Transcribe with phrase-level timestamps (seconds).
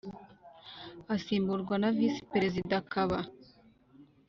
[1.15, 3.17] asimburwa na Visi Perezida akaba